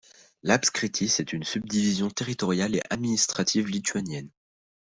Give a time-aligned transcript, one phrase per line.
[0.41, 4.31] L'apskritis est une subdivision territoriale et administrative lituanienne.